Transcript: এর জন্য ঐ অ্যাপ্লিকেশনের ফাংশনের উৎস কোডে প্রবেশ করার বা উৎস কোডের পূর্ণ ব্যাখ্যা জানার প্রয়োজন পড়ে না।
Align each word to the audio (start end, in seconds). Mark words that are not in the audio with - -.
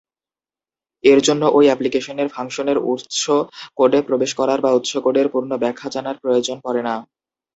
এর 1.03 1.19
জন্য 1.27 1.43
ঐ 1.49 1.67
অ্যাপ্লিকেশনের 1.67 2.27
ফাংশনের 2.29 2.77
উৎস 2.91 3.23
কোডে 3.77 3.99
প্রবেশ 4.07 4.31
করার 4.39 4.59
বা 4.61 4.71
উৎস 4.73 4.91
কোডের 4.97 5.27
পূর্ণ 5.33 5.51
ব্যাখ্যা 5.63 5.89
জানার 5.95 6.17
প্রয়োজন 6.23 6.57
পড়ে 6.65 6.81
না। 6.83 6.95